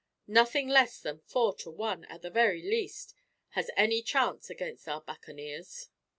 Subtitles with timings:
[0.25, 3.13] Nothing less than four to one, at the very least,
[3.49, 5.89] has any chance against our buccaneers."